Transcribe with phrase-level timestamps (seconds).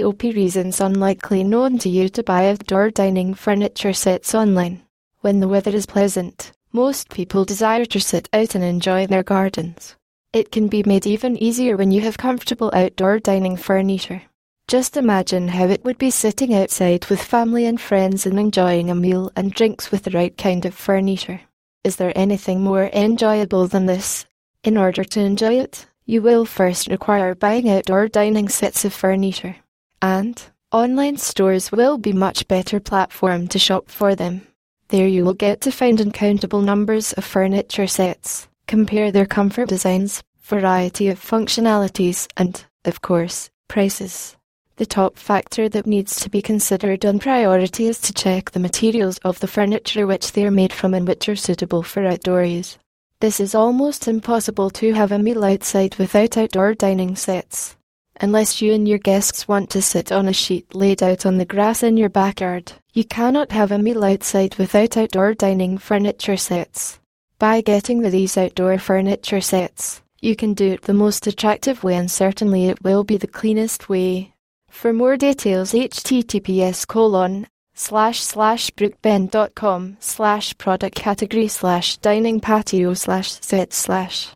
[0.00, 4.82] top reasons unlikely known to you to buy outdoor dining furniture sets online.
[5.20, 9.96] When the weather is pleasant, most people desire to sit out and enjoy their gardens.
[10.32, 14.22] It can be made even easier when you have comfortable outdoor dining furniture.
[14.66, 18.94] Just imagine how it would be sitting outside with family and friends and enjoying a
[18.94, 21.42] meal and drinks with the right kind of furniture.
[21.84, 24.26] Is there anything more enjoyable than this?
[24.62, 29.56] In order to enjoy it, you will first require buying outdoor dining sets of furniture.
[30.04, 30.38] And
[30.70, 34.46] online stores will be much better platform to shop for them.
[34.88, 40.22] There you will get to find uncountable numbers of furniture sets, compare their comfort designs,
[40.42, 44.36] variety of functionalities, and, of course, prices.
[44.76, 49.16] The top factor that needs to be considered on priority is to check the materials
[49.24, 52.76] of the furniture which they are made from and which are suitable for outdoor use.
[53.20, 57.76] This is almost impossible to have a meal outside without outdoor dining sets.
[58.24, 61.44] Unless you and your guests want to sit on a sheet laid out on the
[61.44, 66.98] grass in your backyard, you cannot have a meal outside without outdoor dining furniture sets.
[67.38, 72.10] By getting these outdoor furniture sets, you can do it the most attractive way and
[72.10, 74.32] certainly it will be the cleanest way.
[74.70, 83.32] For more details https colon slash slash brookbend.com slash product category slash dining patio slash
[83.42, 84.30] set slash